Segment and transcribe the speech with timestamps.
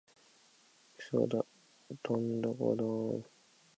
[0.97, 1.45] 嘘だ
[2.01, 3.25] ドンドコドーン！